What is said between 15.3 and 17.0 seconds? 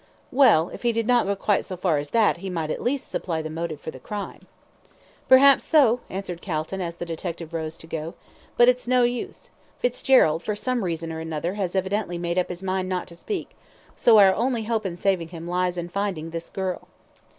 lies in finding this girl."